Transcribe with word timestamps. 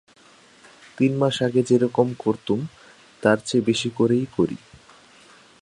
তিন 0.97 1.11
মাস 1.17 1.35
আগে 1.41 1.61
যেরকম 1.63 2.07
করে 2.13 2.21
করতুম, 2.23 2.59
আজ 2.63 2.69
তার 3.23 3.37
চেয়ে 3.45 3.67
বেশি 3.69 3.89
করেই 3.97 4.25
করি। 4.37 4.57